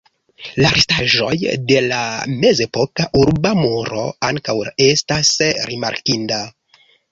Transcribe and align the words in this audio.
La 0.63 0.69
restaĵoj 0.77 1.35
de 1.71 1.77
la 1.91 1.99
mezepoka 2.45 3.07
urba 3.21 3.53
muro 3.61 4.07
ankaŭ 4.31 4.57
estas 4.89 5.33
rimarkinda. 5.71 6.45